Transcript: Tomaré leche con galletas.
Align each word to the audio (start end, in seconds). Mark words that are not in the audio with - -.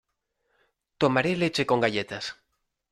Tomaré 0.97 1.35
leche 1.35 1.67
con 1.67 1.79
galletas. 1.79 2.25